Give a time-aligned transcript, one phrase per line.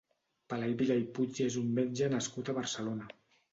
[0.53, 3.11] Pelai Vilar i Puig és un metge nascut a Barcelona.